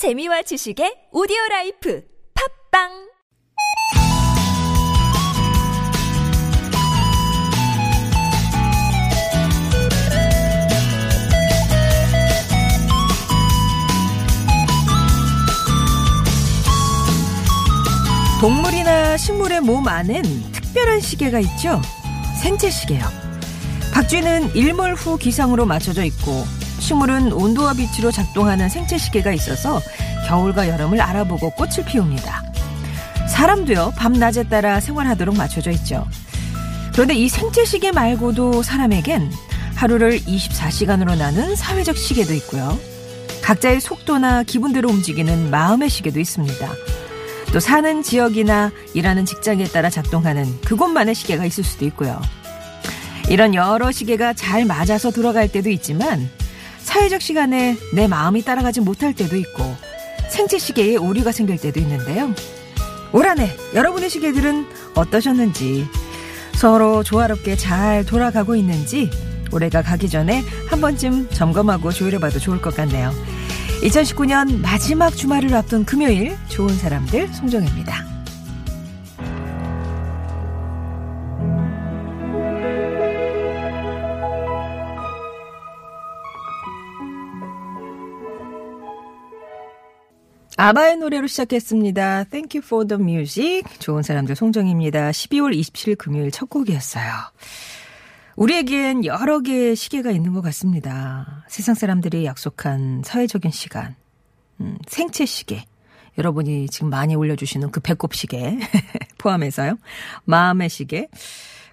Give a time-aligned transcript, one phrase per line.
[0.00, 2.02] 재미와 지식의 오디오 라이프
[2.72, 2.88] 팝빵
[18.40, 20.22] 동물이나 식물의 몸 안엔
[20.52, 21.82] 특별한 시계가 있죠.
[22.40, 23.04] 생체 시계요.
[23.92, 26.46] 박쥐는 일몰 후 기상으로 맞춰져 있고
[26.80, 29.80] 식물은 온도와 빛으로 작동하는 생체 시계가 있어서
[30.26, 32.42] 겨울과 여름을 알아보고 꽃을 피웁니다.
[33.28, 36.06] 사람도요 밤낮에 따라 생활하도록 맞춰져 있죠.
[36.92, 39.30] 그런데 이 생체 시계 말고도 사람에겐
[39.76, 42.78] 하루를 24시간으로 나눈 사회적 시계도 있고요.
[43.42, 46.70] 각자의 속도나 기분대로 움직이는 마음의 시계도 있습니다.
[47.52, 52.20] 또 사는 지역이나 일하는 직장에 따라 작동하는 그곳만의 시계가 있을 수도 있고요.
[53.28, 56.28] 이런 여러 시계가 잘 맞아서 돌아갈 때도 있지만
[56.82, 59.76] 사회적 시간에 내 마음이 따라가지 못할 때도 있고
[60.28, 62.32] 생체 시계에 오류가 생길 때도 있는데요.
[63.12, 65.88] 올 한해 여러분의 시계들은 어떠셨는지
[66.54, 69.10] 서로 조화롭게 잘 돌아가고 있는지
[69.52, 73.12] 올해가 가기 전에 한 번쯤 점검하고 조율해봐도 좋을 것 같네요.
[73.82, 78.09] 2019년 마지막 주말을 앞둔 금요일 좋은 사람들 송정입니다.
[90.60, 92.24] 아바의 노래로 시작했습니다.
[92.24, 93.62] Thank you for the music.
[93.78, 95.10] 좋은 사람들 송정입니다.
[95.10, 97.10] 12월 27일 금요일 첫 곡이었어요.
[98.36, 101.46] 우리에겐 여러 개의 시계가 있는 것 같습니다.
[101.48, 103.96] 세상 사람들이 약속한 사회적인 시간,
[104.60, 105.64] 음, 생체 시계.
[106.18, 108.58] 여러분이 지금 많이 올려주시는 그 배꼽 시계
[109.16, 109.78] 포함해서요.
[110.26, 111.08] 마음의 시계.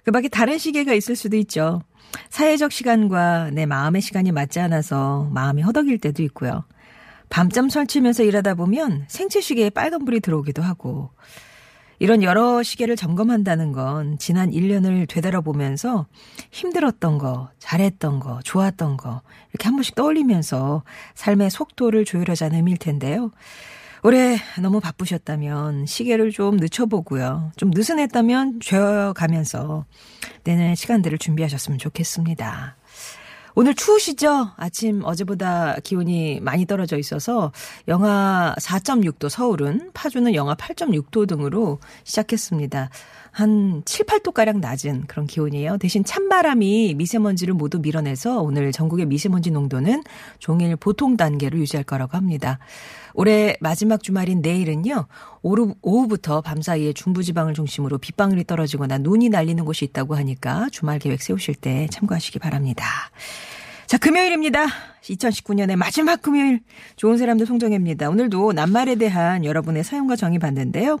[0.02, 1.82] 그 밖에 다른 시계가 있을 수도 있죠.
[2.30, 6.64] 사회적 시간과 내 마음의 시간이 맞지 않아서 마음이 허덕일 때도 있고요.
[7.30, 11.10] 밤잠 설치면서 일하다 보면 생체 시계에 빨간불이 들어오기도 하고
[11.98, 16.06] 이런 여러 시계를 점검한다는 건 지난 1년을 되돌아보면서
[16.50, 23.32] 힘들었던 거, 잘했던 거, 좋았던 거 이렇게 한 번씩 떠올리면서 삶의 속도를 조율하자는 의미일 텐데요.
[24.04, 27.50] 올해 너무 바쁘셨다면 시계를 좀 늦춰보고요.
[27.56, 29.86] 좀 느슨했다면 죄어가면서
[30.44, 32.77] 내년의 시간들을 준비하셨으면 좋겠습니다.
[33.60, 34.52] 오늘 추우시죠?
[34.56, 37.50] 아침 어제보다 기온이 많이 떨어져 있어서
[37.88, 42.88] 영하 4.6도 서울은 파주는 영하 8.6도 등으로 시작했습니다.
[43.38, 45.78] 한 7, 8도가량 낮은 그런 기온이에요.
[45.78, 50.02] 대신 찬바람이 미세먼지를 모두 밀어내서 오늘 전국의 미세먼지 농도는
[50.40, 52.58] 종일 보통 단계로 유지할 거라고 합니다.
[53.14, 55.06] 올해 마지막 주말인 내일은요,
[55.42, 61.22] 오후, 오후부터 밤 사이에 중부지방을 중심으로 빗방울이 떨어지거나 눈이 날리는 곳이 있다고 하니까 주말 계획
[61.22, 62.84] 세우실 때 참고하시기 바랍니다.
[63.88, 64.66] 자, 금요일입니다.
[65.00, 66.60] 2019년의 마지막 금요일.
[66.96, 68.10] 좋은 사람들 송정혜입니다.
[68.10, 70.98] 오늘도 낱말에 대한 여러분의 사용과 정의 받는데요.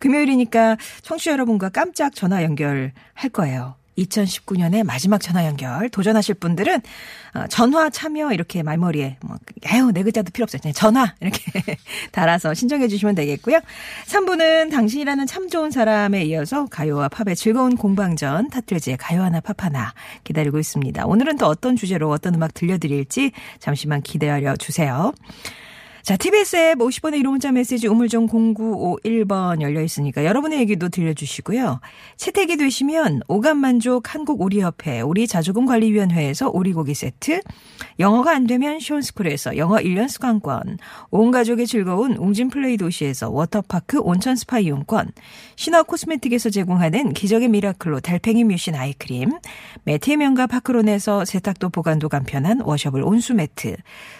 [0.00, 2.92] 금요일이니까 청취자 여러분과 깜짝 전화 연결할
[3.32, 3.76] 거예요.
[3.98, 6.80] 2019년의 마지막 전화 연결 도전하실 분들은
[7.34, 9.36] 어, 전화 참여 이렇게 말머리에 뭐
[9.66, 10.60] 에휴 네 글자도 필요 없어요.
[10.72, 11.40] 전화 이렇게
[12.12, 13.60] 달아서 신청해 주시면 되겠고요.
[14.06, 19.92] 3부는 당신이라는 참 좋은 사람에 이어서 가요와 팝의 즐거운 공방전 타틀즈의 가요 하나 팝 하나
[20.24, 21.06] 기다리고 있습니다.
[21.06, 25.12] 오늘은 또 어떤 주제로 어떤 음악 들려드릴지 잠시만 기다려 주세요.
[26.06, 31.80] 자, TBS 앱 50원의 유료 문자 메시지 우물정 0951번 열려 있으니까 여러분의 얘기도 들려주시고요.
[32.16, 37.40] 채택이 되시면 오감만족 한국오리협회 오리자조금관리위원회에서 오리고기 세트,
[37.98, 40.78] 영어가 안 되면 쇼스쿨에서 영어 1년 수강권,
[41.10, 45.10] 온 가족의 즐거운 웅진플레이 도시에서 워터파크 온천 스파 이용권,
[45.56, 49.32] 신화 코스메틱에서 제공하는 기적의 미라클로 달팽이 뮤신 아이크림,
[49.82, 53.74] 매트의 명가 파크론에서 세탁도 보관도 간편한 워셔블 온수 매트,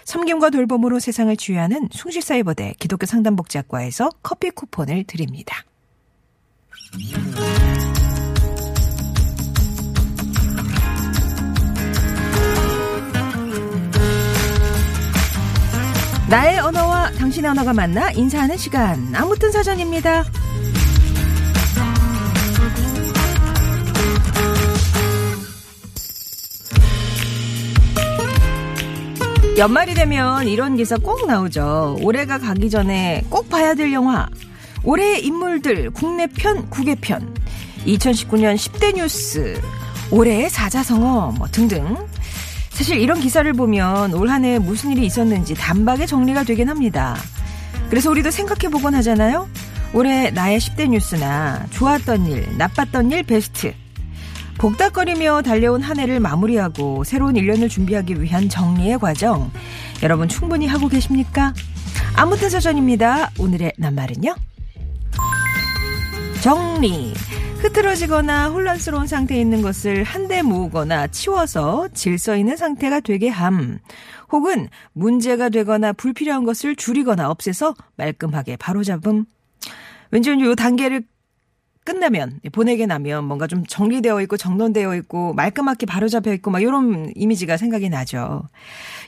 [0.04, 5.64] 섬김과 돌봄으로 세상을 치유하는 하는 숭실사이버대 기독교 상담복지학과에서 커피 쿠폰을 드립니다.
[16.28, 19.14] 나의 언어와 당신의 언어가 만나 인사하는 시간.
[19.14, 20.24] 아무튼 사전입니다.
[29.56, 31.98] 연말이 되면 이런 기사 꼭 나오죠.
[32.02, 34.28] 올해가 가기 전에 꼭 봐야 될 영화.
[34.84, 37.34] 올해의 인물들 국내 편, 국외 편.
[37.86, 39.60] 2019년 10대 뉴스.
[40.10, 41.96] 올해의 사자성어 뭐 등등.
[42.70, 47.16] 사실 이런 기사를 보면 올 한 해 무슨 일이 있었는지 단박에 정리가 되긴 합니다.
[47.88, 49.48] 그래서 우리도 생각해 보곤 하잖아요.
[49.94, 53.72] 올해 나의 10대 뉴스나 좋았던 일, 나빴던 일 베스트.
[54.58, 59.50] 복닥거리며 달려온 한 해를 마무리하고 새로운 1년을 준비하기 위한 정리의 과정
[60.02, 61.52] 여러분 충분히 하고 계십니까?
[62.16, 63.30] 아무튼 사전입니다.
[63.38, 64.34] 오늘의 낱말은요.
[66.42, 67.12] 정리.
[67.58, 73.78] 흐트러지거나 혼란스러운 상태에 있는 것을 한데 모으거나 치워서 질서 있는 상태가 되게 함.
[74.30, 79.24] 혹은 문제가 되거나 불필요한 것을 줄이거나 없애서 말끔하게 바로잡음.
[80.10, 81.02] 왠지 이 단계를
[81.86, 87.56] 끝나면 보내게 나면 뭔가 좀 정리되어 있고 정돈되어 있고 말끔하게 바로잡혀 있고 막 이런 이미지가
[87.56, 88.42] 생각이 나죠.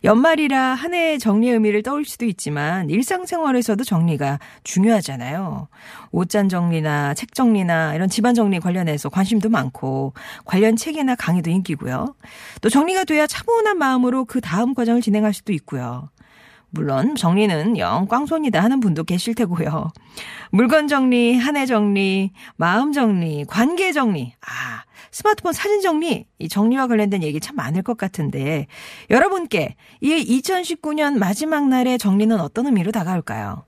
[0.04, 5.66] 연말이라 한 해의 정리의 의미를 떠올 수도 있지만 일상생활에서도 정리가 중요하잖아요.
[6.12, 10.14] 옷잔 정리나 책 정리나 이런 집안 정리 관련해서 관심도 많고
[10.44, 12.14] 관련 책이나 강의도 인기고요.
[12.60, 16.08] 또 정리가 돼야 차분한 마음으로 그 다음 과정을 진행할 수도 있고요.
[16.70, 19.90] 물론 정리는 영 꽝손이다 하는 분도 계실 테고요.
[20.50, 26.86] 물건 정리, 한 해 정리, 마음 정리, 관계 정리, 아, 스마트폰 사진 정리, 이 정리와
[26.86, 28.66] 관련된 얘기 참 많을 것 같은데
[29.10, 33.64] 여러분께 이 2019년 마지막 날의 정리는 어떤 의미로 다가올까요?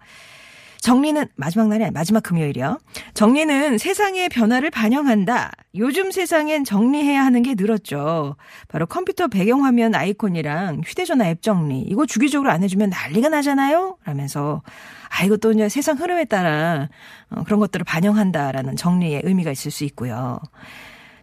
[0.81, 2.79] 정리는 마지막 날이 아니 마지막 금요일이요.
[3.15, 5.53] 정리는 세상의 변화를 반영한다.
[5.77, 8.37] 요즘 세상엔 정리해야 하는 게 늘었죠.
[8.69, 11.81] 바로 컴퓨터 배경화면 아이콘이랑 휴대전화 앱 정리.
[11.81, 13.99] 이거 주기적으로 안 해주면 난리가 나잖아요.
[14.05, 14.63] 라면서
[15.11, 16.89] 아 이것도 이제 세상 흐름에 따라
[17.31, 20.41] 어, 그런 것들을 반영한다라는 정리의 의미가 있을 수 있고요.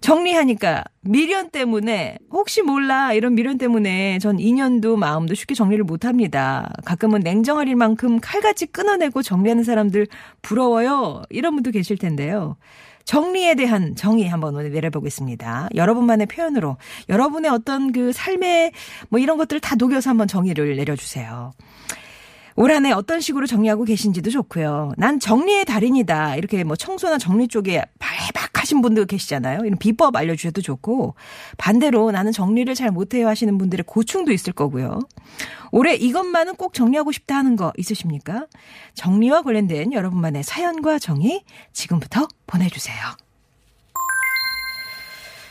[0.02, 6.72] 정리하니까 미련 때문에 혹시 몰라 이런 미련 때문에 전 인연도 마음도 쉽게 정리를 못 합니다.
[6.86, 10.08] 가끔은 냉정할 일만큼 칼같이 끊어내고 정리하는 사람들
[10.42, 11.24] 부러워요.
[11.30, 12.58] 이런 분도 계실 텐데요.
[13.06, 15.70] 정리에 대한 정의 한번 오늘 내려보겠습니다.
[15.76, 16.76] 여러분만의 표현으로
[17.08, 18.74] 여러분의 어떤 그 삶의
[19.10, 21.54] 뭐 이런 것들을 다 녹여서 한번 정의를 내려주세요.
[22.60, 24.94] 올 한해 어떤 식으로 정리하고 계신지도 좋고요.
[24.98, 26.38] 난 정리의 달인이다.
[26.38, 29.60] 이렇게 뭐 청소나 정리 쪽에 발박하신 분들 계시잖아요.
[29.64, 31.14] 이런 비법 알려주셔도 좋고
[31.60, 35.00] 반대로 나는 정리를 잘 못해요 하시는 분들의 고충도 있을 거고요.
[35.72, 38.48] 올해 이것만은 꼭 정리하고 싶다 하는 거 있으십니까?
[38.96, 41.44] 정리와 관련된 여러분만의 사연과 정의
[41.74, 42.98] 지금부터 보내주세요.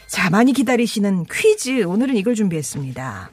[0.08, 1.84] 자, 많이 기다리시는 퀴즈.
[1.84, 3.30] 오늘은 이걸 준비했습니다.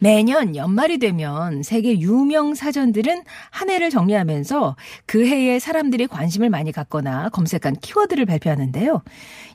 [0.00, 7.28] 매년 연말이 되면 세계 유명 사전들은 한 해를 정리하면서 그 해에 사람들이 관심을 많이 갖거나
[7.28, 9.02] 검색한 키워드를 발표하는데요.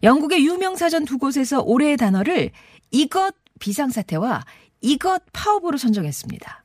[0.04, 2.52] 영국의 유명 사전 두 곳에서 올해의 단어를
[2.92, 4.46] 이것 비상사태와
[4.82, 6.64] 이것 파업으로 선정했습니다.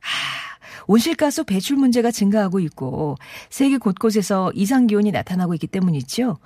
[0.00, 0.49] 아,
[0.90, 3.16] 온실가스 배출 문제가 증가하고 있고
[3.48, 6.38] 세계 곳곳에서 이상 기온이 나타나고 있기 때문이죠.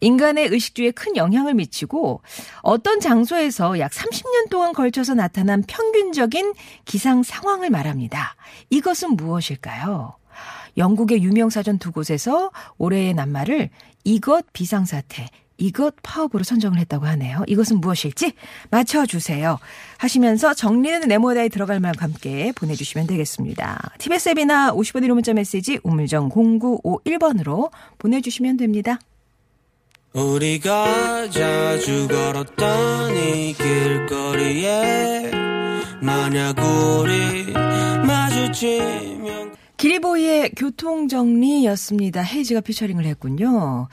[0.00, 2.22] 인간의 의식주에 큰 영향을 미치고
[2.62, 6.54] 어떤 장소에서 약 30년 동안 걸쳐서 나타난 평균적인
[6.86, 8.36] 기상 상황을 말합니다.
[8.70, 10.16] 이것은 무엇일까요?
[10.78, 13.68] 영국의 유명 사전 두 곳에서 올해의 낱말을
[14.04, 15.28] 이것 비상사태,
[15.60, 17.44] 이것 파업으로 선정을 했다고 하네요.
[17.46, 18.32] 이것은 무엇일지
[18.70, 19.58] 맞춰주세요.
[19.98, 23.92] 하시면서 정리는 네모다에 들어갈 말과 함께 보내주시면 되겠습니다.
[23.98, 28.98] TBS 앱이나 50원 1호 문자 메시지 우물정 0951번으로 보내주시면 됩니다.
[30.12, 35.30] 우리가 자주 걸었던 이 길거리에
[36.02, 37.52] 만약 우리
[38.06, 42.22] 마주치면 기리보이의 교통정리였습니다.
[42.22, 43.88] 헤이지가 피처링을 했군요.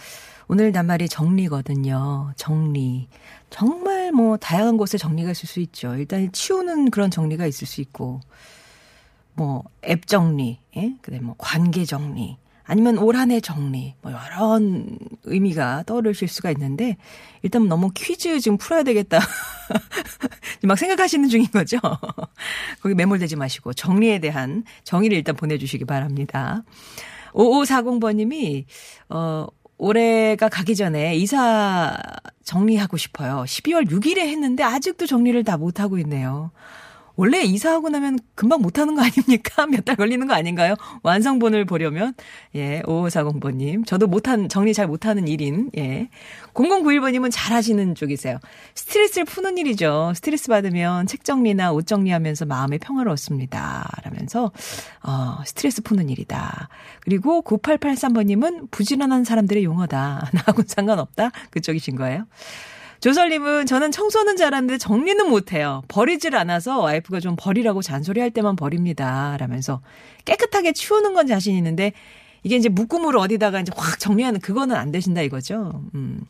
[0.48, 2.32] 오늘 낱말이 정리거든요.
[2.36, 3.08] 정리.
[3.50, 5.96] 정말 뭐 다양한 곳에 정리가 있을 수 있죠.
[5.96, 8.22] 일단 치우는 그런 정리가 있을 수 있고,
[9.34, 10.94] 뭐 앱 정리, 예?
[11.02, 14.60] 그다음 뭐 관계 정리, 아니면 올 한해 정리, 뭐 여러
[15.24, 16.98] 의미가 떠오르실 수가 있는데
[17.42, 19.20] 일단 너무 퀴즈 지금 풀어야 되겠다.
[20.64, 21.78] 막 생각하시는 중인 거죠.
[22.82, 26.64] 거기 매몰되지 마시고 정리에 대한 정의를 일단 보내주시기 바랍니다.
[27.34, 28.66] 5540번님이
[29.10, 31.98] 어 올해가 가기 전에 이사
[32.44, 33.44] 정리하고 싶어요.
[33.46, 36.52] 12월 6일에 했는데 아직도 정리를 다 못하고 있네요.
[37.18, 39.66] 원래 이사하고 나면 금방 못하는 거 아닙니까?
[39.68, 40.76] 몇 달 걸리는 거 아닌가요?
[41.04, 42.14] 완성본을 보려면.
[42.56, 43.86] 예, 5540번님.
[43.86, 46.10] 저도 못한, 정리 잘 못하는 일인, 예.
[46.54, 48.38] 0091번님은 잘 하시는 쪽이세요.
[48.76, 50.14] 스트레스를 푸는 일이죠.
[50.16, 53.90] 스트레스 받으면 책 정리나 옷 정리하면서 마음의 평화를 얻습니다.
[54.04, 54.52] 라면서,
[55.04, 56.70] 어, 스트레스 푸는 일이다.
[57.02, 60.30] 그리고 9883번님은 부지런한 사람들의 용어다.
[60.34, 61.32] 나하고 상관없다.
[61.50, 62.26] 그쪽이신 거예요.
[63.00, 65.84] 조설님은 저는 청소는 잘하는데 정리는 못해요.
[65.88, 69.38] 버리질 않아서 와이프가 좀 버리라고 잔소리할 때만 버립니다.
[69.40, 69.82] 라면서
[70.26, 71.94] 깨끗하게 치우는 건 자신 있는데
[72.44, 75.84] 이게 이제 묶음으로 어디다가 이제 확 정리하는 그거는 안 되신다 이거죠.
[75.96, 76.22] 음.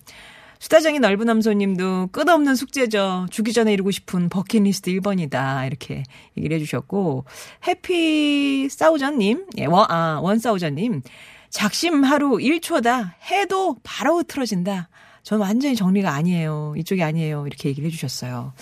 [0.59, 3.27] 수다장이 넓은 남소님도 끝없는 숙제죠.
[3.29, 5.67] 죽기 전에 이루고 싶은 버킷리스트 1번이다.
[5.67, 6.03] 이렇게
[6.35, 7.25] 얘기를 해주셨고,
[7.67, 11.03] 해피 싸우전님, 예, 원, 아, 원 싸우전님,
[11.51, 13.13] 작심 하루 1초다.
[13.29, 14.89] 해도 바로 틀어진다.
[15.27, 16.73] 저는 완전히 정리가 아니에요.
[16.77, 17.47] 이쪽이 아니에요.
[17.47, 18.53] 이렇게 얘기를 해주셨어요.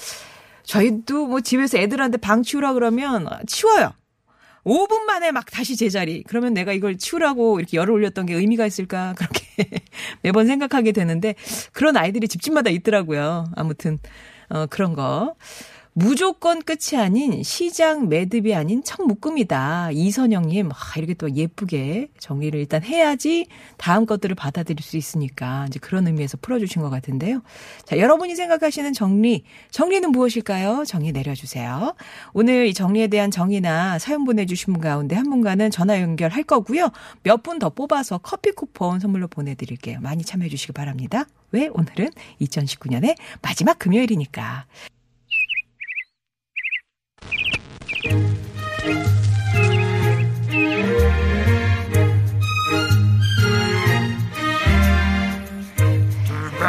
[0.64, 3.94] 저희도 뭐 집에서 애들한테 방 치우라 그러면 치워요.
[4.64, 6.24] 5분 만에 막 다시 제자리.
[6.24, 9.14] 그러면 내가 이걸 치우라고 이렇게 열을 올렸던 게 의미가 있을까?
[9.16, 9.44] 그렇게
[10.24, 11.36] 매번 생각하게 되는데
[11.72, 13.46] 그런 아이들이 집집마다 있더라고요.
[13.56, 14.00] 아무튼
[14.50, 15.36] 어 그런 거.
[15.98, 19.92] 무조건 끝이 아닌 시장 매듭이 아닌 첫 묶음이다.
[19.94, 23.48] 이선영님, 아, 이렇게 또 예쁘게 정리를 일단 해야지
[23.78, 27.42] 다음 것들을 받아들일 수 있으니까 이제 그런 의미에서 풀어주신 것 같은데요.
[27.86, 30.84] 자, 여러분이 생각하시는 정리, 정리는 무엇일까요?
[30.86, 31.96] 정리 내려주세요.
[32.34, 36.90] 오늘 이 정리에 대한 정의나 사연 보내주신 분 가운데 한 분과는 전화 연결할 거고요.
[37.24, 40.00] 몇 분 더 뽑아서 커피 쿠폰 선물로 보내드릴게요.
[40.02, 41.25] 많이 참여해 주시기 바랍니다.
[41.52, 41.70] 왜?
[41.72, 42.10] 오늘은
[42.42, 44.66] 2019년의 마지막 금요일이니까.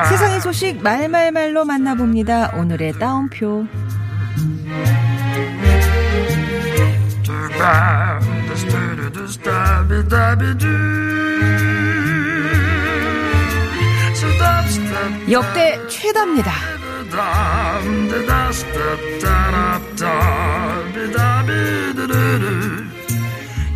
[0.09, 2.57] 세상의 소식 말말말로 만나봅니다.
[2.57, 3.67] 오늘의 따옴표.
[15.31, 16.76] 역대 최다입니다.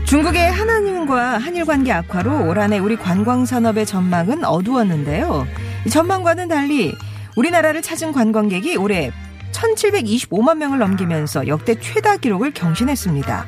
[0.06, 5.46] 중국의 하나님과 한일 관계 악화로 올 한해 우리 관광 산업의 전망은 어두웠는데요.
[5.90, 6.94] 전망과는 달리
[7.36, 9.10] 우리나라를 찾은 관광객이 올해
[9.52, 13.46] 1725만 명을 넘기면서 역대 최다 기록을 경신했습니다.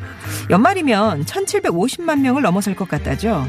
[0.48, 3.46] 연말이면 1750만 명을 넘어설 것 같다죠.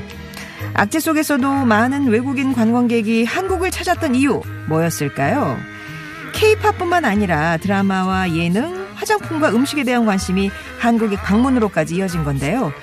[0.73, 5.73] 악재 속에서도 많은 외국인 관광객이 한국을 찾았던 이유 뭐였을까요?
[6.33, 12.73] 케이팝뿐만 아니라 드라마와 예능, 화장품과 음식에 대한 관심이 한국의 방문으로까지 이어진 건데요.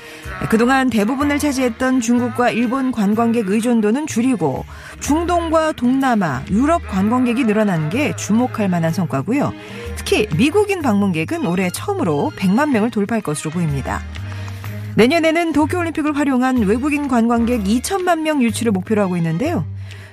[0.48, 4.64] 그동안 대부분을 차지했던 중국과 일본 관광객 의존도는 줄이고
[5.00, 9.52] 중동과 동남아, 유럽 관광객이 늘어난 게 주목할 만한 성과고요.
[9.96, 14.00] 특히 미국인 방문객은 올해 처음으로 100만 명을 돌파할 것으로 보입니다.
[14.96, 19.64] 내년에는 도쿄올림픽을 활용한 외국인 관광객 2천만 명 유치를 목표로 하고 있는데요.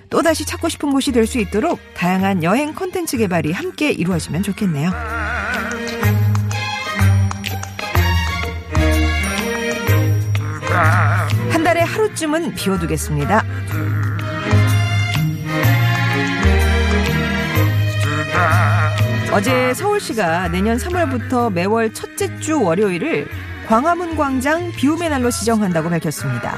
[0.10, 4.92] 또다시 찾고 싶은 곳이 될 수 있도록 다양한 여행 콘텐츠 개발이 함께 이루어지면 좋겠네요.
[11.52, 13.44] 한 달에 하루쯤은 비워두겠습니다.
[19.32, 23.28] 어제 서울시가 내년 3월부터 매월 첫째 주 월요일을
[23.68, 26.58] 광화문 광장 비움의 날로 지정한다고 밝혔습니다.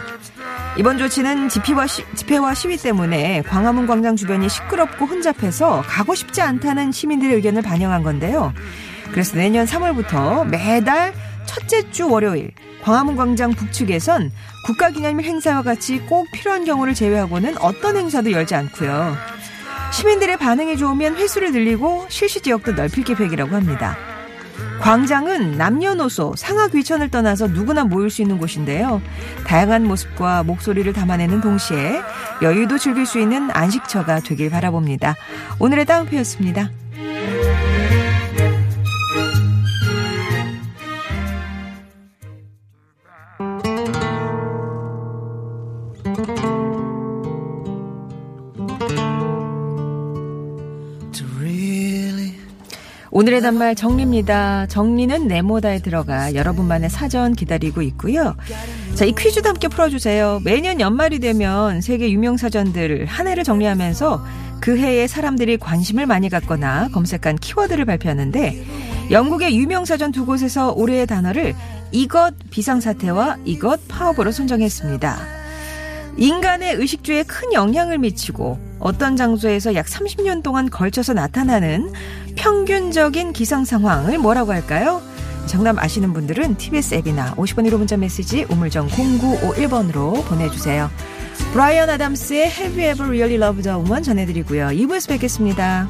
[0.77, 6.91] 이번 조치는 집회와, 시, 집회와 시위 때문에 광화문 광장 주변이 시끄럽고 혼잡해서 가고 싶지 않다는
[6.91, 8.53] 시민들의 의견을 반영한 건데요.
[9.11, 11.13] 그래서 내년 3월부터 매달
[11.47, 12.51] 첫째 주 월요일
[12.83, 14.31] 광화문 광장 북측에선
[14.67, 19.17] 국가기념일 행사와 같이 꼭 필요한 경우를 제외하고는 어떤 행사도 열지 않고요.
[19.93, 23.97] 시민들의 반응이 좋으면 횟수를 늘리고 실시 지역도 넓힐 계획이라고 합니다.
[24.81, 29.01] 광장은 남녀노소, 상하 귀천을 떠나서 누구나 모일 수 있는 곳인데요.
[29.45, 32.01] 다양한 모습과 목소리를 담아내는 동시에
[32.41, 35.15] 여유도 즐길 수 있는 안식처가 되길 바라봅니다.
[35.59, 36.71] 오늘의 다운표였습니다.
[53.19, 54.67] 오늘의 단말 정리입니다.
[54.67, 58.37] 정리는 네모다에 들어가 여러분만의 사전 기다리고 있고요.
[58.95, 60.39] 자, 이 퀴즈도 함께 풀어주세요.
[60.45, 64.25] 매년 연말이 되면 세계 유명 사전들 한 해를 정리하면서
[64.61, 68.63] 그 해에 사람들이 관심을 많이 갖거나 검색한 키워드를 발표하는데
[69.11, 71.55] 영국의 유명 사전 두 곳에서 올해의 단어를
[71.91, 75.38] 이것 비상사태와 이것 파업으로 선정했습니다.
[76.19, 81.93] 인간의 의식주에 큰 영향을 미치고 어떤 장소에서 약 30년 동안 걸쳐서 나타나는
[82.35, 85.01] 평균적인 기상 상황을 뭐라고 할까요?
[85.45, 90.91] 정답 아시는 분들은 TBS 앱이나 50번 1호 문자 메시지 우물정 0951번으로 보내주세요.
[91.53, 94.67] 브라이언 아담스의 Have You Ever Really Loved a Woman 전해드리고요.
[94.67, 95.87] 2부에서 뵙겠습니다.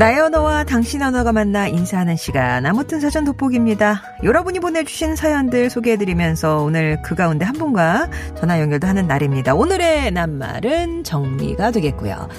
[0.00, 4.02] 나의 언어와 당신 언어가 만나 인사하는 시간 아무튼 사전 돋보기입니다.
[4.22, 9.54] 여러분이 보내주신 사연들 소개해드리면서 오늘 그 가운데 한 분과 전화 연결도 하는 날입니다.
[9.54, 12.30] 오늘의 낱말은 정리가 되겠고요.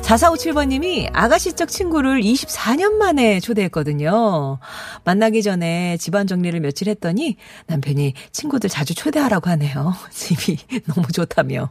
[0.00, 4.58] 4457번님이 아가씨적 친구를 24년 만에 초대했거든요.
[5.04, 7.36] 만나기 전에 집안 정리를 며칠 했더니
[7.66, 9.94] 남편이 친구들 자주 초대하라고 하네요.
[10.08, 11.70] 집이 너무 좋다며.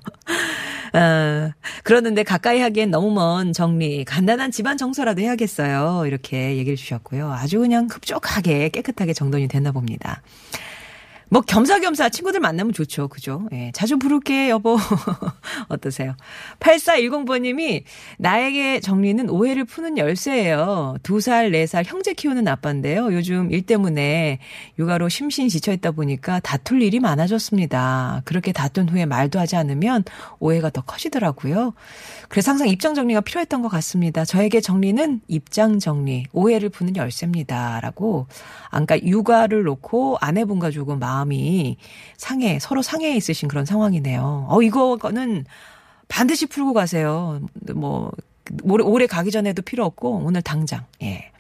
[0.94, 1.52] 어,
[1.84, 6.06] 그러는데 가까이 하기엔 너무 먼 정리, 간단한 집안 청소라도 해야겠어요.
[6.06, 7.32] 이렇게 얘기를 주셨고요.
[7.32, 10.22] 아주 그냥 흡족하게 깨끗하게 정돈이 됐나 봅니다.
[11.30, 13.08] 뭐 겸사겸사 친구들 만나면 좋죠.
[13.08, 13.48] 그죠?
[13.52, 13.72] 예.
[13.74, 14.78] 자주 부를게, 여보.
[15.70, 16.16] 어떠세요?
[16.60, 17.84] 8410번님이
[18.18, 20.96] 나에게 정리는 오해를 푸는 열쇠예요.
[21.04, 23.14] 두 살, 네살 형제 키우는 아빠인데요.
[23.14, 24.40] 요즘 일 때문에
[24.80, 28.24] 육아로 심신 지쳐있다 보니까 다툴 일이 많아졌습니다.
[28.26, 30.04] 그렇게 다툰 후에 말도 하지 않으면
[30.40, 31.74] 오해가 더 커지더라고요.
[32.28, 34.26] 그래서 항상 입장 정리가 필요했던 것 같습니다.
[34.26, 37.80] 저에게 정리는 입장 정리, 오해를 푸는 열쇠입니다.
[37.82, 38.28] 라고,
[38.70, 41.78] 아까 육아를 놓고 아내분과 조금 마음 마음이
[42.18, 44.48] 상해, 서로 상해에 있으신 그런 상황이네요.
[44.50, 45.46] 어, 이거는
[46.08, 47.42] 반드시 풀고 가세요.
[47.76, 48.12] 뭐,
[48.64, 51.32] 올해, 올해 가기 전에도 필요 없고, 오늘 당장, 예.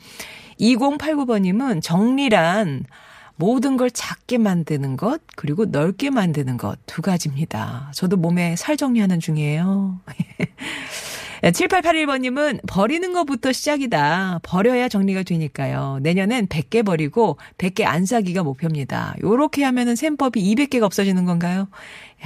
[0.59, 2.85] 2089번님은 정리란
[3.37, 7.91] 모든 걸 작게 만드는 것, 그리고 넓게 만드는 것 두 가지입니다.
[7.95, 9.99] 저도 몸에 살 정리하는 중이에요.
[11.43, 14.39] 7881번님은 버리는 것부터 시작이다.
[14.43, 15.99] 버려야 정리가 되니까요.
[16.01, 19.15] 내년엔 100개 버리고 100개 안 사기가 목표입니다.
[19.23, 21.67] 요렇게 하면은 셈법이 200개가 없어지는 건가요?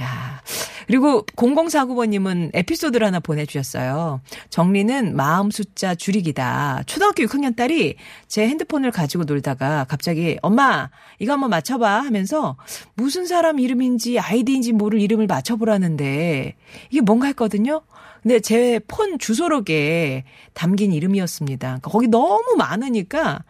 [0.00, 0.42] 야.
[0.86, 4.20] 그리고 0049번님은 에피소드를 하나 보내주셨어요.
[4.50, 6.82] 정리는 마음 숫자 줄이기다.
[6.86, 12.56] 초등학교 6학년 딸이 제 핸드폰을 가지고 놀다가 갑자기 엄마 이거 한번 맞춰봐 하면서
[12.94, 16.54] 무슨 사람 이름인지 아이디인지 모를 이름을 맞춰보라는데
[16.90, 17.82] 이게 뭔가 했거든요.
[18.24, 21.68] 근데 제 폰 주소록에 담긴 이름이었습니다.
[21.68, 23.44] 그러니까 거기 너무 많으니까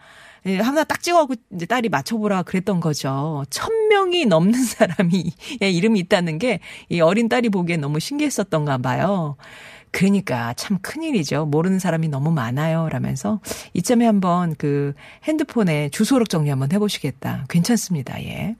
[0.46, 3.44] 예, 하나 딱 찍어갖고 이제 딸이 맞춰보라 그랬던 거죠.
[3.50, 9.36] 천 명이 넘는 사람이 이름이 있다는 게 이 어린 딸이 보기엔 너무 신기했었던가 봐요.
[9.94, 11.46] 그러니까 참 큰일이죠.
[11.46, 12.88] 모르는 사람이 너무 많아요.
[12.88, 13.40] 라면서
[13.74, 17.44] 이쯤에 한번 그 핸드폰에 주소록 정리 한번 해보시겠다.
[17.48, 18.20] 괜찮습니다.
[18.24, 18.56] 예.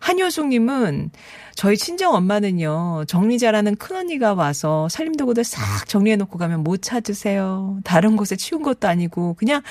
[0.00, 1.12] 한효숙님은
[1.54, 7.78] 저희 친정 엄마는요, 정리 잘하는 큰 언니가 와서 살림도구들 싹 정리해 놓고 가면 못 찾으세요.
[7.82, 9.62] 다른 곳에 치운 것도 아니고, 그냥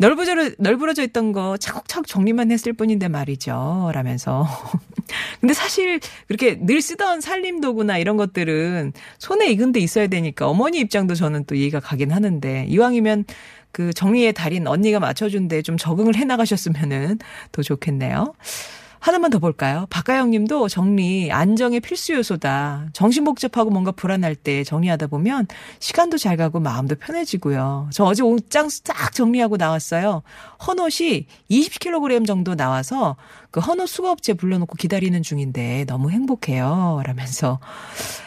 [0.00, 3.90] 넓어져, 넓어져 있던 거 차곡차곡 정리만 했을 뿐인데 말이죠.
[3.92, 4.48] 라면서.
[5.40, 11.14] 근데 사실 그렇게 늘 쓰던 살림도구나 이런 것들은 손에 익은 데 있어야 되니까 어머니 입장도
[11.14, 13.26] 저는 또 이해가 가긴 하는데 이왕이면
[13.72, 17.18] 그 정리의 달인 언니가 맞춰준데 좀 적응을 해 나가셨으면은
[17.52, 18.32] 더 좋겠네요.
[19.00, 19.86] 하나만 더 볼까요?
[19.88, 22.90] 박가영 님도 정리, 안정의 필수 요소다.
[22.92, 25.46] 정신 복잡하고 뭔가 불안할 때 정리하다 보면
[25.78, 27.88] 시간도 잘 가고 마음도 편해지고요.
[27.92, 30.22] 저 어제 옷장 싹 정리하고 나왔어요.
[30.66, 33.16] 헌옷이 20kg 정도 나와서
[33.50, 37.02] 그 헌옷 수거업체 불러놓고 기다리는 중인데 너무 행복해요.
[37.04, 37.58] 라면서.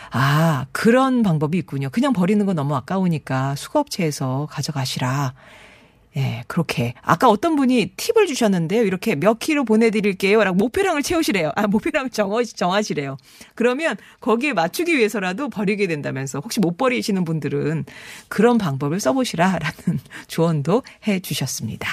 [0.10, 1.90] 아, 그런 방법이 있군요.
[1.92, 5.34] 그냥 버리는 거 너무 아까우니까 수거업체에서 가져가시라.
[6.16, 6.94] 예, 그렇게.
[7.02, 8.84] 아까 어떤 분이 팁을 주셨는데요.
[8.84, 10.44] 이렇게 몇 킬로 보내드릴게요.
[10.44, 11.52] 라고 목표량을 채우시래요.
[11.56, 13.18] 아, 목표량을 정하, 정하시래요.
[13.56, 17.86] 그러면 거기에 맞추기 위해서라도 버리게 된다면서 혹시 못 버리시는 분들은
[18.28, 19.58] 그런 방법을 써보시라.
[19.60, 21.90] 라는 조언도 해 주셨습니다.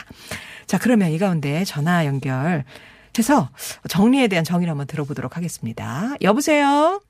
[0.67, 3.49] 자, 그러면 이 가운데 전화 연결해서
[3.89, 6.15] 정리에 대한 정의를 한번 들어보도록 하겠습니다.
[6.21, 7.01] 여보세요?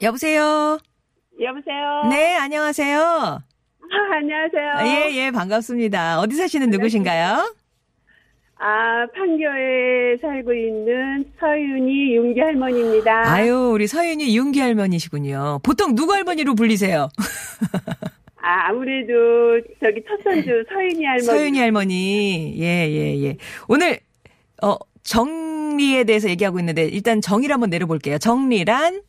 [0.00, 0.78] 여보세요?
[1.40, 2.08] 여보세요?
[2.10, 3.51] 네, 안녕하세요.
[3.90, 5.10] 아, 안녕하세요.
[5.10, 6.20] 예, 예, 반갑습니다.
[6.20, 7.54] 어디 사시는 누구신가요?
[8.58, 13.28] 아, 판교에 살고 있는 서윤이 윤기 할머니입니다.
[13.32, 15.60] 아유, 우리 서윤이 윤기 할머니시군요.
[15.64, 17.08] 보통 누구 할머니로 불리세요?
[18.40, 19.12] 아, 아무래도
[19.82, 21.22] 저기 첫선주 서윤이 할머니.
[21.24, 22.54] 서윤이 할머니.
[22.60, 23.36] 예, 예, 예.
[23.66, 23.98] 오늘,
[24.62, 28.18] 어, 정리에 대해서 얘기하고 있는데, 일단 정의를 한번 내려볼게요.
[28.18, 29.02] 정리란?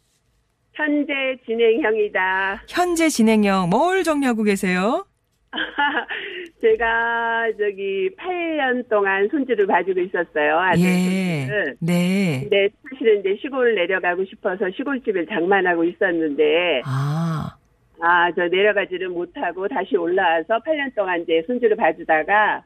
[0.73, 1.13] 현재
[1.45, 2.63] 진행형이다.
[2.67, 3.69] 현재 진행형.
[3.69, 5.05] 뭘 정리하고 계세요?
[6.61, 10.57] 제가 저기 8년 동안 손주를 봐주고 있었어요.
[10.57, 11.45] 아들 예.
[11.45, 11.75] 손주를.
[11.79, 12.39] 네.
[12.41, 17.55] 근데 사실은 이제 시골 내려가고 싶어서 시골집을 장만하고 있었는데 아,
[18.01, 22.63] 아, 저 내려가지를 못하고 다시 올라와서 8년 동안 이제 손주를 봐주다가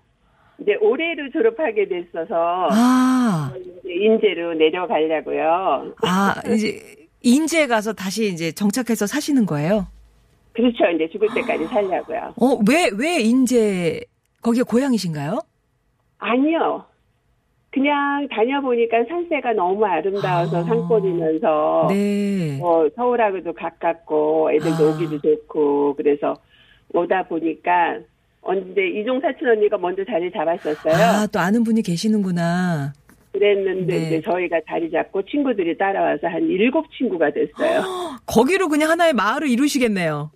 [0.59, 5.93] 이제 올해로 졸업하게 됐어서 아, 이제 인제로 내려가려고요.
[6.03, 9.87] 아, 이제, 인제 가서 다시 이제 정착해서 사시는 거예요?
[10.53, 10.85] 그렇죠.
[10.95, 12.33] 이제 죽을 때까지 살려고요.
[12.39, 14.01] 어, 왜, 왜 인제,
[14.41, 15.39] 거기가 고향이신가요?
[16.19, 16.85] 아니요.
[17.71, 20.63] 그냥 다녀보니까 산세가 너무 아름다워서 아.
[20.63, 22.57] 산골이면서 네.
[22.57, 24.95] 뭐 서울하고도 가깝고 애들도 아.
[24.95, 26.35] 오기도 좋고 그래서
[26.93, 27.99] 오다 보니까
[28.41, 30.93] 언제 이종 사촌 언니가 먼저 자리 잡았었어요.
[30.95, 32.93] 아, 또 아는 분이 계시는구나.
[33.37, 34.07] 그랬는데 네.
[34.07, 37.83] 이제 저희가 자리 잡고 친구들이 따라와서 한 일곱 친구가 됐어요.
[38.25, 40.31] 거기로 그냥 하나의 마을을 이루시겠네요.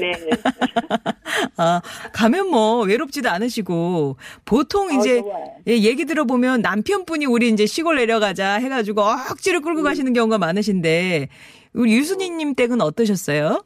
[0.00, 0.12] 네.
[1.56, 1.80] 아,
[2.12, 5.44] 가면 뭐 외롭지도 않으시고 보통 이제 어, 좋아요.
[5.68, 11.28] 예, 얘기 들어보면 남편분이 우리 이제 시골 내려가자 해가지고 억지로 끌고 가시는 경우가 많으신데
[11.72, 13.62] 우리 유순희님 댁은 어떠셨어요?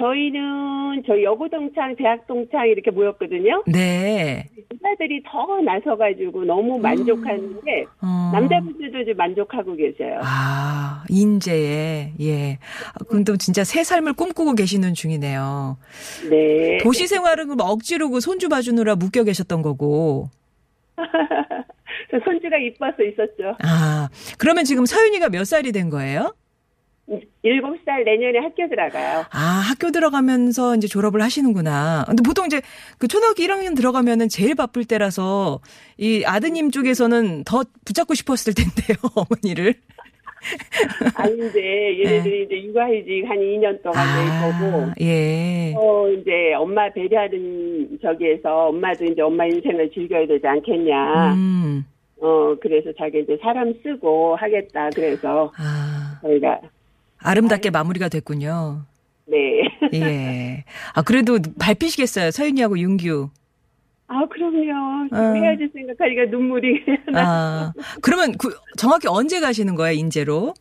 [0.00, 3.64] 저희는 저희 여고 동창, 대학 동창 이렇게 모였거든요.
[3.66, 4.48] 네.
[4.56, 8.30] 여자들이 더 나서가지고 너무 만족하는데 어.
[8.32, 10.20] 남자분들도 좀 만족하고 계세요.
[10.22, 12.58] 아, 인재에, 예.
[12.94, 15.76] 아, 근데 진짜 새 삶을 꿈꾸고 계시는 중이네요.
[16.30, 16.78] 네.
[16.78, 20.30] 도시 생활은 그럼 억지로 그 손주 봐주느라 묶여 계셨던 거고.
[22.24, 23.56] 손주가 이뻐서 있었죠.
[23.62, 24.08] 아,
[24.38, 26.34] 그러면 지금 서윤이가 몇 살이 된 거예요?
[27.42, 29.24] 일곱 살 내년에 학교 들어가요.
[29.32, 32.04] 아, 학교 들어가면서 이제 졸업을 하시는구나.
[32.06, 32.60] 근데 보통 이제
[32.98, 35.60] 그 초등학교 1학년 들어가면은 제일 바쁠 때라서
[35.98, 39.74] 이 아드님 쪽에서는 더 붙잡고 싶었을 텐데요, 어머니를.
[41.16, 44.92] 아니 이제 얘네들이 이제 육아휴직 한 2년 동안 될 거고.
[45.02, 45.74] 예.
[45.76, 51.34] 어, 이제 엄마 배려하는 저기에서 엄마도 이제 엄마 인생을 즐겨야 되지 않겠냐.
[51.34, 51.84] 음.
[52.22, 54.88] 어, 그래서 자기 이제 사람 쓰고 하겠다.
[54.94, 56.60] 그래서 아, 저희가,
[57.22, 58.82] 아름답게 마무리가 됐군요.
[59.26, 59.62] 네.
[59.94, 60.64] 예.
[60.94, 63.28] 아, 그래도 밟히시겠어요, 서윤이하고 윤규.
[64.08, 65.08] 아, 그럼요.
[65.12, 65.34] 어.
[65.34, 67.20] 헤어질 생각하니까 눈물이 나.
[67.20, 70.52] 아, 그러면 그, 정확히 언제 가시는 거예요, 인제로?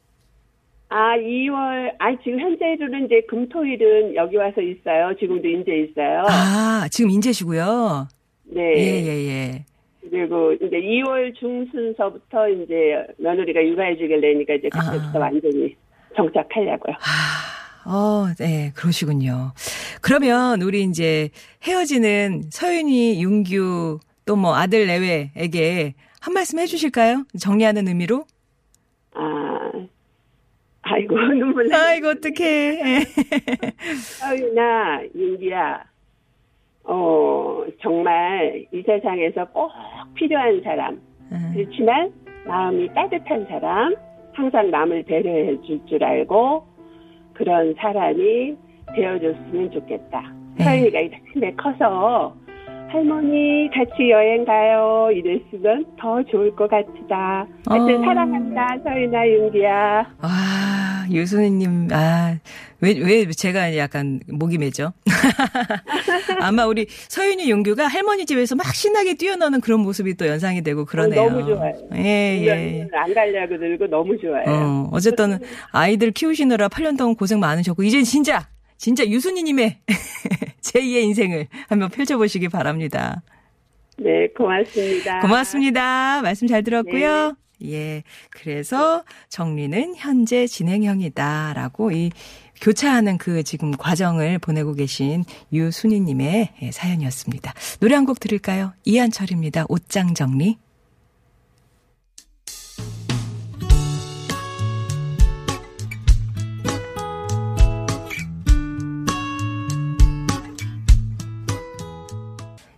[0.89, 5.15] 아, 2월, 아, 지금 현재로는 이제 금 토 일은 여기 와서 있어요.
[5.19, 6.25] 지금도 인제 있어요.
[6.27, 8.07] 아, 지금 인제시고요.
[8.45, 8.61] 네.
[8.77, 9.65] 예, 예, 예.
[10.09, 15.21] 그리고 이제 2월 중순서부터 이제 며느리가 육아해주길 내니까 이제 그때부터 아.
[15.21, 15.75] 완전히
[16.15, 16.95] 정착하려고요.
[16.95, 19.53] 아, 어, 네, 그러시군요.
[20.01, 21.29] 그러면 우리 이제
[21.63, 27.23] 헤어지는 서윤이, 윤규, 또 뭐 아들 내외에게 한 말씀 해주실까요?
[27.39, 28.25] 정리하는 의미로?
[29.15, 29.71] 아,
[30.83, 31.87] 아이고, 눈물 나.
[31.89, 32.99] 아이고, 어떡해.
[34.19, 35.83] 서윤아, 윤기야,
[36.83, 39.71] 어, 정말 이 세상에서 꼭
[40.13, 41.01] 필요한 사람.
[41.31, 42.11] 음, 그렇지만
[42.45, 43.95] 마음이 따뜻한 사람,
[44.33, 46.63] 항상 남을 배려해 줄 줄 알고
[47.33, 48.55] 그런 사람이
[48.95, 50.33] 되어줬으면 좋겠다.
[50.57, 50.63] 네.
[50.65, 52.35] 서윤이가 이렇게 커서
[52.89, 57.45] 할머니 같이 여행 가요 이랬으면 더 좋을 것 같다.
[57.69, 58.05] 하여튼 어.
[58.05, 59.99] 사랑한다 서윤아 윤기야.
[60.21, 60.27] 아,
[61.11, 62.37] 유순희님, 아,
[62.81, 64.93] 왜, 왜 제가 약간 목이 메죠?
[66.41, 71.21] 아마 우리 서윤이 윤규가 할머니 집에서 막 신나게 뛰어노는 그런 모습이 또 연상이 되고 그러네요.
[71.21, 71.73] 어, 너무 좋아요.
[71.95, 72.87] 예, 예.
[72.93, 74.45] 안 가려고 들고 너무 좋아요.
[74.47, 75.39] 어, 어쨌든
[75.71, 79.77] 아이들 키우시느라 8년 동안 고생 많으셨고, 이젠 진짜, 진짜 유순희님의
[80.61, 83.21] 제2의 인생을 한번 펼쳐보시기 바랍니다.
[83.97, 85.19] 네 고맙습니다.
[85.19, 86.21] 고맙습니다.
[86.21, 87.35] 말씀 잘 들었고요.
[87.65, 88.03] 예.
[88.29, 92.11] 그래서 정리는 현재 진행형이다라고 이
[92.61, 97.53] 교차하는 그 지금 과정을 보내고 계신 유순희님의 예, 사연이었습니다.
[97.79, 98.73] 노래 한 곡 들을까요?
[98.85, 99.65] 이한철입니다.
[99.69, 100.57] 옷장 정리.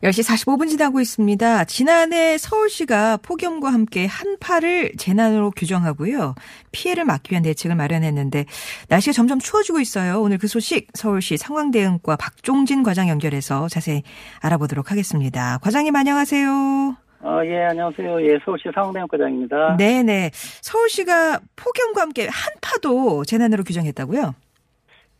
[0.03, 1.65] 열시 45분 지나고 있습니다.
[1.65, 6.33] 지난해 서울시가 폭염과 함께 한파를 재난으로 규정하고요.
[6.71, 8.45] 피해를 막기 위한 대책을 마련했는데
[8.89, 10.21] 날씨가 점점 추워지고 있어요.
[10.21, 14.01] 오늘 그 소식 서울시 상황대응과 박종진 과장 연결해서 자세히
[14.41, 15.59] 알아보도록 하겠습니다.
[15.61, 16.97] 과장님 안녕하세요.
[17.23, 18.25] 어, 예, 안녕하세요.
[18.25, 19.77] 예, 서울시 상황대응과장입니다.
[19.77, 20.31] 네네.
[20.33, 24.33] 서울시가 폭염과 함께 한파도 재난으로 규정했다고요?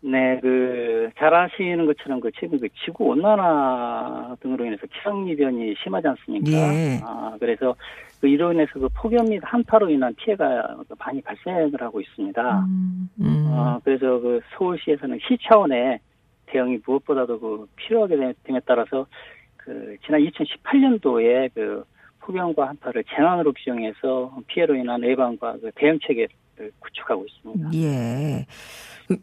[0.03, 6.51] 네, 그, 잘 아시는 것처럼 그 최근 그 지구 온난화 등으로 인해서 기상이변이 심하지 않습니까?
[6.51, 6.99] 예.
[7.03, 7.75] 아, 그래서
[8.19, 12.59] 그 이로 인해서 그 폭염 및 한파로 인한 피해가 많이 발생을 하고 있습니다.
[12.61, 13.45] 음, 음.
[13.51, 15.99] 어, 그래서 그 서울시에서는 시 차원의
[16.47, 19.05] 대응이 무엇보다도 그 필요하게 됨에 따라서
[19.57, 21.83] 그 지난 2018년도에 그
[22.21, 26.29] 폭염과 한파를 재난으로 규정해서 피해로 인한 예방과 그 대응 체계를
[26.79, 27.69] 구축하고 있습니다.
[27.75, 28.45] 예.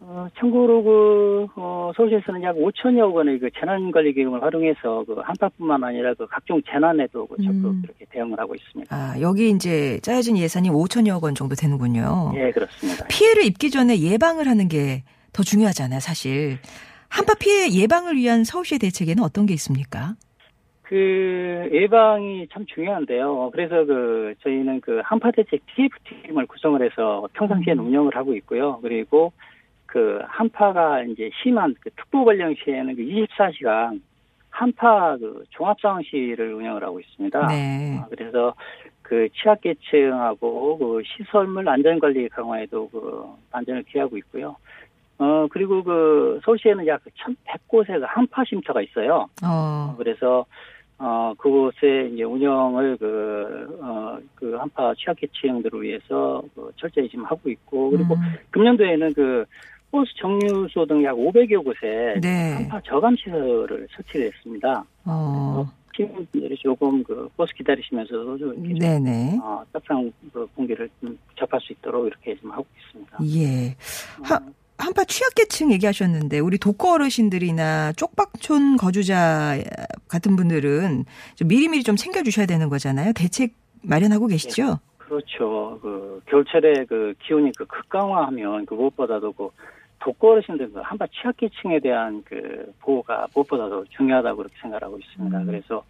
[0.00, 6.14] 어, 참고로 그 어, 서울시에서는 약 5천여 원의 그 재난관리 기금을 활용해서 그 한파뿐만 아니라
[6.14, 7.82] 그 각종 재난에도 그 적극 음.
[7.84, 8.94] 이렇게 대응을 하고 있습니다.
[8.94, 12.32] 아, 여기 이제 짜여진 예산이 5천여 원 정도 되는군요.
[12.34, 13.06] 예, 그렇습니다.
[13.08, 15.02] 피해를 입기 전에 예방을 하는 게
[15.38, 16.58] 더 중요하잖아요, 사실.
[17.08, 20.14] 한파 피해 예방을 위한 서울시의 대책에는 어떤 게 있습니까?
[20.82, 23.50] 그 예방이 참 중요한데요.
[23.52, 27.86] 그래서 그 저희는 그 한파 대책 TF팀을 구성을 해서 평상시에 음.
[27.86, 28.80] 운영을 하고 있고요.
[28.82, 29.32] 그리고
[29.88, 34.00] 그 한파가 이제 심한 그 특보 관령 시에는 그 24시간
[34.50, 37.46] 한파 그 종합 상황실을 운영을 하고 있습니다.
[37.46, 37.98] 네.
[37.98, 38.54] 아, 그래서
[39.00, 44.56] 그 취약계층하고 그 시설물 안전관리 강화에도 그 안전을 기하고 있고요.
[45.16, 49.26] 어 그리고 그 서울시에는 약 1,100곳의 그 한파 쉼터가 있어요.
[49.42, 50.44] 어, 그래서
[50.98, 57.90] 어, 그곳에 이제 운영을 그, 어, 그 한파 취약계층들을 위해서 그 철저히 지금 하고 있고,
[57.90, 58.20] 그리고 음.
[58.50, 59.44] 금년도에는 그
[59.90, 62.54] 버스 정류소 등 약 500여 곳에 네.
[62.54, 64.84] 한파 저감 시설을 설치를 했습니다.
[65.04, 65.66] 어.
[65.96, 69.38] 시민분들이 조금 그 버스 기다리시면서도 좀 이렇게 네네.
[69.42, 73.18] 어, 따뜻한 그 공기를 좀 접할 수 있도록 이렇게 좀 하고 있습니다.
[73.34, 73.76] 예.
[74.22, 74.40] 하, 어,
[74.78, 79.58] 한파 취약계층 얘기하셨는데 우리 독거 어르신들이나 쪽박촌 거주자
[80.06, 83.12] 같은 분들은 좀 미리미리 좀 챙겨주셔야 되는 거잖아요.
[83.14, 84.78] 대책 마련하고 계시죠?
[84.98, 85.78] 그렇죠.
[85.82, 89.48] 그 겨울철에 그 기온이 그 극강화하면 그 무엇보다도 그
[90.00, 95.38] 독거 어르신들 그 한파 취약계층에 대한 그 보호가 무엇보다도 중요하다고 그렇게 생각하고 있습니다.
[95.38, 95.46] 음.
[95.46, 95.84] 그래서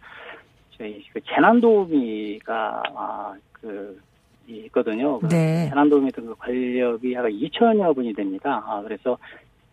[0.77, 3.99] 저희 그 재난도우미가 아, 그
[4.47, 5.19] 있거든요.
[5.19, 5.69] 그 네.
[5.69, 8.63] 재난도우미 등그 관력이 약 2천여 분이 됩니다.
[8.65, 9.17] 아, 그래서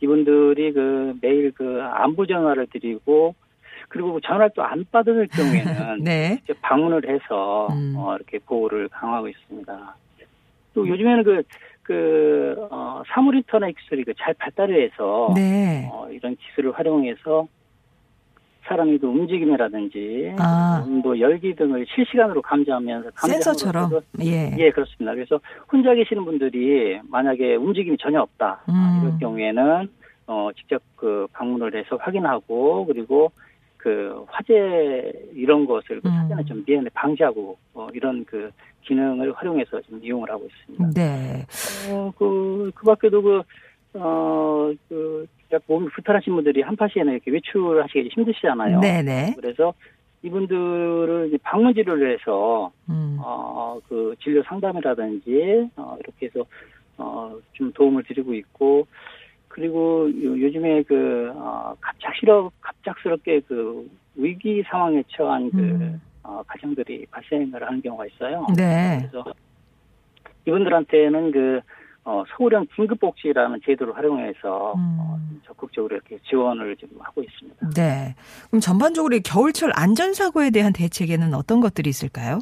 [0.00, 3.34] 이분들이 그 매일 그 안부 전화를 드리고
[3.88, 6.36] 그리고 그 전화를 또 안 받을 경우에는 네.
[6.38, 7.94] 직접 방문을 해서 음.
[7.96, 9.96] 어, 이렇게 보호를 강화하고 있습니다.
[10.74, 11.42] 또 요즘에는 그,
[11.86, 15.88] 그, 어, 사물 인터넷 기술이 그잘 발달을 해서 네.
[15.92, 17.46] 어, 이런 기술을 활용해서
[18.64, 20.84] 사람이 그 움직임이라든지 아.
[20.84, 24.00] 온도, 열기 등을 실시간으로 감지하면서 센서처럼.
[24.24, 24.52] 예.
[24.58, 25.14] 예, 그렇습니다.
[25.14, 25.38] 그래서
[25.70, 28.62] 혼자 계시는 분들이 만약에 움직임이 전혀 없다.
[28.66, 29.06] 아, 음.
[29.06, 29.88] 이럴 경우에는
[30.26, 33.30] 어 직접 그 방문을 해서 확인하고 그리고
[33.86, 36.12] 그 화재 이런 것을 그 음.
[36.12, 38.50] 사전에 좀 미연에 방지하고 어 이런 그
[38.82, 41.00] 기능을 활용해서 좀 이용을 하고 있습니다.
[41.00, 41.46] 네.
[41.88, 43.42] 어, 그, 그 밖에도 그,
[43.94, 48.80] 어, 그, 약 몸이 불편하신 분들이 한파시에는 이렇게 외출하시기 힘드시잖아요.
[48.80, 49.34] 네네.
[49.36, 49.72] 그래서
[50.24, 53.18] 이분들을 이제 방문 진료를 해서 음.
[53.20, 56.44] 어, 그 진료 상담이라든지 어, 이렇게 해서
[56.98, 58.88] 어, 좀 도움을 드리고 있고
[59.56, 66.00] 그리고 요, 요즘에 그 어, 갑작스럽 갑작스럽게 그 위기 상황에 처한 그 음.
[66.22, 68.46] 어, 가정들이 발생을 하는 경우가 있어요.
[68.54, 69.08] 네.
[69.10, 69.32] 그래서
[70.44, 71.60] 이분들한테는 그
[72.04, 74.98] 어, 서울형 긴급복지라는 제도를 활용해서 음.
[75.00, 77.70] 어, 좀 적극적으로 이렇게 지원을 지금 하고 있습니다.
[77.70, 78.14] 네.
[78.48, 82.40] 그럼 전반적으로 이 겨울철 안전사고에 대한 대책에는 어떤 것들이 있을까요?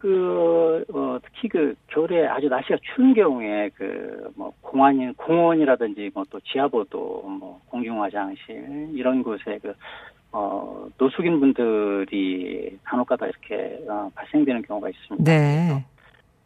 [0.00, 6.40] 그, 어, 특히 그 겨울에 아주 날씨가 추운 경우에 그 뭐 공원, 공원이라든지 뭐 또
[6.40, 9.74] 지하보도 뭐 공중화장실 이런 곳에 그,
[10.32, 15.24] 어, 노숙인 분들이 간혹가다 이렇게 어, 발생되는 경우가 있습니다.
[15.30, 15.84] 네.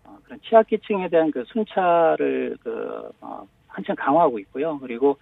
[0.04, 4.78] 어, 그런 취약계층에 대한 그 순찰을 그 어, 한층 강화하고 있고요.
[4.80, 5.16] 그리고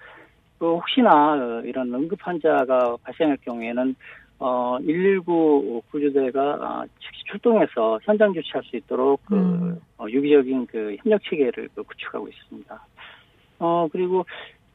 [0.59, 3.95] 또 혹시나 어, 이런 응급 환자가 발생할 경우에는
[4.43, 9.81] 어, 119 구조대가 어, 즉시 출동해서 현장 조치할 수 있도록 그 음.
[9.99, 12.87] 어, 유기적인 그 협력 체계를 그 구축하고 있습니다.
[13.61, 14.27] 어 그리고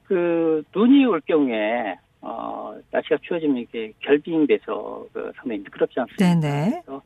[0.05, 6.39] 그 눈이 올 경우에 어 날씨가 추워지면 이게 결빙 돼서 그 상당히 미끄럽지 않습니까?
[6.39, 6.81] 네네.
[6.85, 7.01] 그래서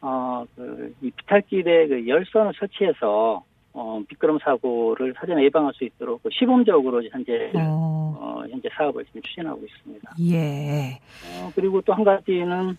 [0.00, 3.42] 어 그 이 비탈길에 그 열선을 설치해서
[3.78, 9.22] 어 미끄럼 사고를 사전에 예방할 수 있도록 그 시범적으로 현재 어, 어 현재 사업을 지금
[9.22, 10.10] 추진하고 있습니다.
[10.32, 10.98] 예.
[11.38, 12.76] 어, 그리고 또 한 가지는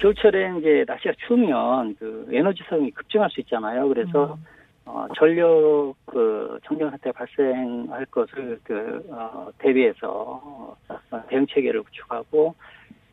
[0.00, 3.88] 겨울철에 이제 날씨가 추우면 그 에너지 사용이 급증할 수 있잖아요.
[3.88, 4.44] 그래서 음.
[4.84, 12.54] 어, 전력 그 정전 사태 발생할 것을 그 어, 대비해서 어, 대응 체계를 구축하고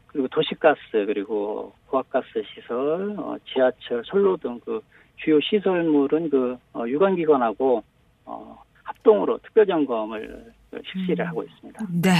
[0.07, 4.81] 그리고 도시가스 그리고 고압가스 시설, 어, 지하철, 선로 등그
[5.17, 7.83] 주요 시설물은 그 어, 유관기관하고
[8.25, 11.27] 어, 합동으로 특별 점검을 그 실시를 음.
[11.27, 11.85] 하고 있습니다.
[12.01, 12.11] 네.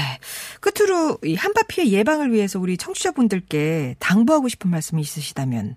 [0.62, 5.75] 끝으로 이 한파 피해 예방을 위해서 우리 청취자분들께 당부하고 싶은 말씀이 있으시다면.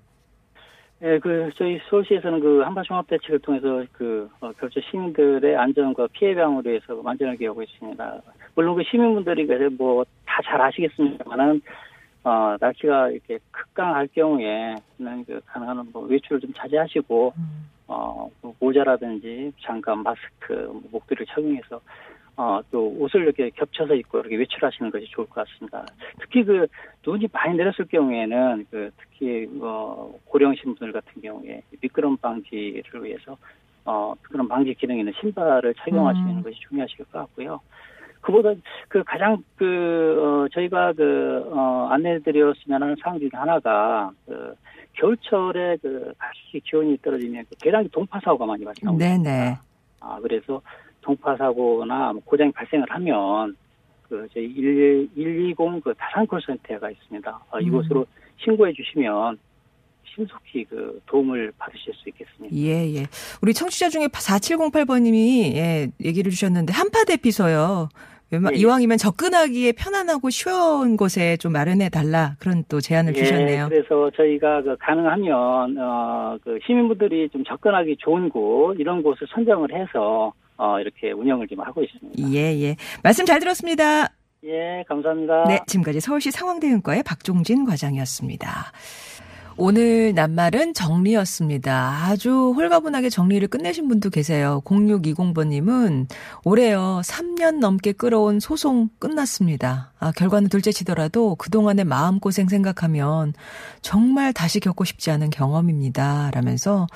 [1.00, 6.33] 예, 그 저희 서울시에서는 그 한파 종합 대책을 통해서 그 어, 결제 시민들의 안전과 피해
[6.33, 8.22] 예방을 위해서 만전을 기하고 있습니다.
[8.57, 10.11] 물론 그 시민분들이 뭐다
[10.44, 11.62] 잘 아시겠습니다만은
[12.24, 17.70] 어, 날씨가 이렇게 극강할 경우에는 그 가능한 뭐 외출을 좀 자제하시고 음.
[17.87, 21.81] 어, 뭐 모자라든지 장갑, 마스크, 뭐 목도리를 착용해서
[22.37, 25.85] 어, 또 옷을 이렇게 겹쳐서 입고 이렇게 외출하시는 것이 좋을 것 같습니다.
[26.20, 26.68] 특히 그
[27.04, 33.37] 눈이 많이 내렸을 경우에는 그 특히 어, 고령신 분들 같은 경우에 미끄럼 방지를 위해서
[33.85, 36.42] 어, 미끄럼 방지 기능 있는 신발을 착용하시는 음.
[36.42, 37.61] 것이 중요하실 것 같고요.
[38.29, 38.53] 그보다
[38.88, 39.64] 그 가장 그
[40.21, 44.55] 어, 저희가 그 어, 안내드렸으면 하는 사항 중에 하나가 그
[44.93, 49.17] 겨울철에 그 다시 기온이 떨어지면 그 계량기 동파 사고가 많이 발생합니다.
[49.17, 49.57] 네네.
[50.01, 50.61] 아, 그래서
[51.01, 53.57] 동파 사고나 뭐 고장이 발생을 하면
[54.03, 57.41] 그 저희 1, 120 그 다산 콜센터가 있습니다.
[57.51, 58.05] 어, 이곳으로
[58.45, 59.38] 신고해 주시면
[60.14, 62.55] 신속히 그 도움을 받으실 수 있겠습니다.
[62.57, 63.07] 예, 예.
[63.41, 67.88] 우리 청취자 중에 4708번님이 예, 얘기를 주셨는데 한파 대피소요.
[68.31, 68.59] 웬만- 예.
[68.59, 73.64] 이왕이면 접근하기에 편안하고 쉬운 곳에 좀 마련해 달라 그런 또 제안을 주셨네요.
[73.64, 79.73] 예, 그래서 저희가 그 가능하면 어, 그 시민분들이 좀 접근하기 좋은 곳 이런 곳을 선정을
[79.73, 82.31] 해서 어, 이렇게 운영을 좀 하고 있습니다.
[82.33, 82.77] 예, 예.
[83.03, 84.09] 말씀 잘 들었습니다.
[84.45, 85.45] 예, 감사합니다.
[85.49, 88.49] 네, 지금까지 서울시 상황대응과의 박종진 과장이었습니다.
[89.61, 92.05] 오늘 낱말은 정리였습니다.
[92.05, 94.62] 아주 홀가분하게 정리를 끝내신 분도 계세요.
[94.64, 96.07] 0620번님은
[96.44, 99.92] 올해요, 3년 넘게 끌어온 소송 끝났습니다.
[99.99, 103.35] 아, 결과는 둘째 치더라도 그동안의 마음고생 생각하면
[103.83, 106.31] 정말 다시 겪고 싶지 않은 경험입니다.
[106.33, 106.87] 라면서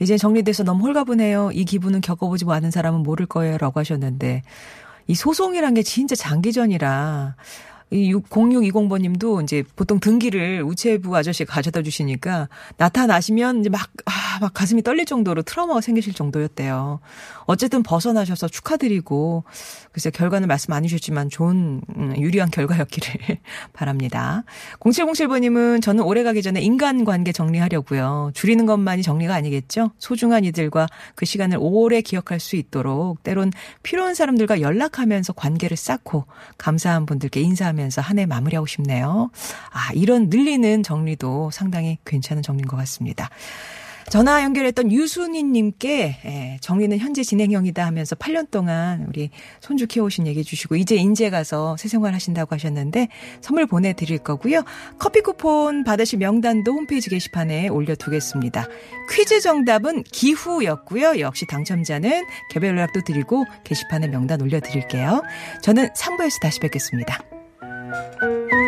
[0.00, 1.50] 이제 정리돼서 너무 홀가분해요.
[1.52, 3.58] 이 기분은 겪어보지 않은 사람은 모를 거예요.
[3.58, 4.40] 라고 하셨는데
[5.08, 7.36] 이 소송이란 게 진짜 장기전이라
[7.90, 14.52] 이 0620번 님도 이제 보통 등기를 우체부 아저씨가 가져다 주시니까 나타나시면 이제 막, 아, 막
[14.52, 17.00] 가슴이 떨릴 정도로 트라우마가 생기실 정도였대요.
[17.46, 19.44] 어쨌든 벗어나셔서 축하드리고,
[19.92, 23.38] 글쎄 결과는 말씀 안 해주셨지만 좋은, 음, 유리한 결과였기를
[23.72, 24.44] 바랍니다.
[24.80, 28.32] 0707번 님은 저는 오래 가기 전에 인간 관계 정리하려고요.
[28.34, 29.92] 줄이는 것만이 정리가 아니겠죠?
[29.98, 33.50] 소중한 이들과 그 시간을 오래 기억할 수 있도록 때론
[33.82, 36.26] 필요한 사람들과 연락하면서 관계를 쌓고
[36.58, 39.30] 감사한 분들께 인사하면서 한 해 마무리하고 싶네요.
[39.70, 43.30] 아, 이런 늘리는 정리도 상당히 괜찮은 정리인 것 같습니다.
[44.10, 49.28] 전화 연결했던 유순희님께 예, 정리는 현재 진행형이다 하면서 8년 동안 우리
[49.60, 53.08] 손주 키워오신 얘기해 주시고 이제 인제 가서 새 생활 하신다고 하셨는데
[53.42, 54.62] 선물 보내드릴 거고요.
[54.98, 58.66] 커피 쿠폰 받으실 명단도 홈페이지 게시판에 올려두겠습니다.
[59.10, 61.20] 퀴즈 정답은 기후였고요.
[61.20, 65.22] 역시 당첨자는 개별 연락도 드리고 게시판에 명단 올려드릴게요.
[65.62, 67.18] 저는 3부에서 다시 뵙겠습니다.
[67.90, 68.67] Thank you.